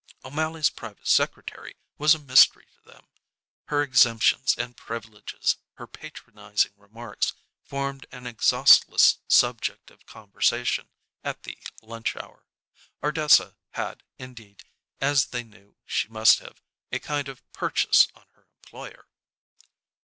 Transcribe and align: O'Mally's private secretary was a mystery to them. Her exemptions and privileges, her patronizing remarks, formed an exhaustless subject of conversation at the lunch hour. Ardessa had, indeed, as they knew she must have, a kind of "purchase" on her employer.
O'Mally's 0.25 0.71
private 0.71 1.07
secretary 1.07 1.75
was 1.99 2.15
a 2.15 2.17
mystery 2.17 2.65
to 2.73 2.81
them. 2.91 3.05
Her 3.65 3.83
exemptions 3.83 4.55
and 4.57 4.75
privileges, 4.75 5.57
her 5.73 5.85
patronizing 5.85 6.71
remarks, 6.75 7.33
formed 7.61 8.07
an 8.11 8.25
exhaustless 8.25 9.19
subject 9.27 9.91
of 9.91 10.07
conversation 10.07 10.89
at 11.23 11.43
the 11.43 11.59
lunch 11.83 12.15
hour. 12.15 12.47
Ardessa 13.03 13.57
had, 13.73 14.01
indeed, 14.17 14.63
as 14.99 15.27
they 15.27 15.43
knew 15.43 15.77
she 15.85 16.07
must 16.07 16.39
have, 16.39 16.63
a 16.91 16.97
kind 16.97 17.29
of 17.29 17.43
"purchase" 17.53 18.07
on 18.15 18.25
her 18.31 18.47
employer. 18.57 19.05